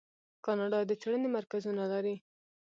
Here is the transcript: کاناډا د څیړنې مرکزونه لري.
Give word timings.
کاناډا 0.45 0.79
د 0.89 0.91
څیړنې 1.01 1.29
مرکزونه 1.37 1.83
لري. 1.93 2.15